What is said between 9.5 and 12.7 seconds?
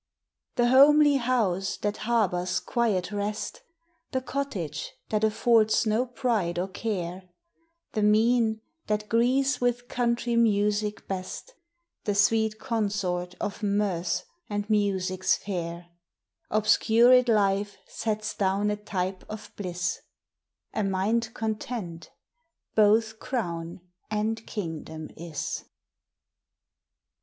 with country music best, The sweet